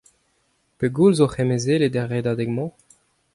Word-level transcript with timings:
Pegoulz 0.77 1.19
oc'h 1.25 1.41
emezelet 1.43 1.95
er 2.01 2.07
redadeg-mañ? 2.11 2.71